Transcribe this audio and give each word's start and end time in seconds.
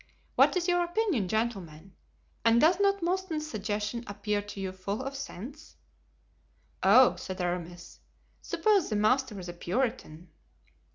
What 0.33 0.57
is 0.57 0.67
your 0.67 0.83
opinion, 0.83 1.27
gentlemen, 1.27 1.93
and 2.43 2.59
does 2.59 2.79
not 2.79 2.95
M. 3.03 3.05
Mouston's 3.05 3.45
suggestion 3.47 4.03
appear 4.07 4.41
to 4.41 4.59
you 4.59 4.71
full 4.71 5.03
of 5.03 5.13
sense?" 5.15 5.75
"Oh!" 6.81 7.15
said 7.17 7.39
Aramis, 7.39 7.99
"suppose 8.41 8.89
the 8.89 8.95
master 8.95 9.39
is 9.39 9.47
a 9.47 9.53
Puritan?" 9.53 10.29